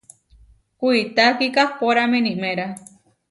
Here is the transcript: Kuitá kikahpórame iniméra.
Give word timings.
Kuitá 0.79 1.25
kikahpórame 1.39 2.17
iniméra. 2.23 2.67